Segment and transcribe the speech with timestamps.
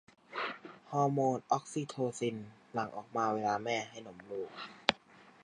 [0.91, 2.37] ฮอร์โมนออกซิโทซิน
[2.73, 4.49] หลั่งออกมาเวลาแม่ให้นมลูก